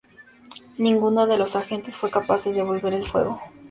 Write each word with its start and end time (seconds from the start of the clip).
Ninguno 0.79 1.27
de 1.27 1.37
los 1.37 1.55
agentes 1.55 1.95
fue 1.95 2.09
capaz 2.09 2.45
de 2.45 2.53
devolver 2.53 2.91
el 2.95 3.05
fuego. 3.05 3.39